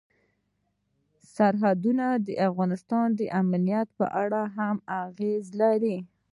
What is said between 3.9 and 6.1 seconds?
په اړه هم اغېز لري.